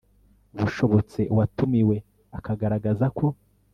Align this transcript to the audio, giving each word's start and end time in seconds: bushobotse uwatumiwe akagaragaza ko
bushobotse 0.59 1.19
uwatumiwe 1.33 1.95
akagaragaza 2.37 3.05
ko 3.17 3.25